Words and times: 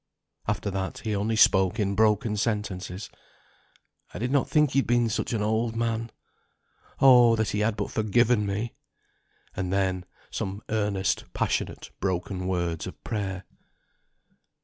After 0.47 0.71
that 0.71 0.97
he 1.03 1.15
only 1.15 1.35
spoke 1.35 1.79
in 1.79 1.93
broken 1.93 2.35
sentences. 2.35 3.07
"I 4.11 4.17
did 4.17 4.31
not 4.31 4.49
think 4.49 4.71
he'd 4.71 4.87
been 4.87 5.09
such 5.09 5.31
an 5.31 5.43
old 5.43 5.75
man, 5.75 6.09
Oh! 6.99 7.35
that 7.35 7.51
he 7.51 7.59
had 7.59 7.75
but 7.77 7.91
forgiven 7.91 8.47
me," 8.47 8.73
and 9.55 9.71
then 9.71 10.05
came 10.31 10.63
earnest, 10.69 11.25
passionate, 11.33 11.91
broken 11.99 12.47
words 12.47 12.87
of 12.87 13.03
prayer. 13.03 13.43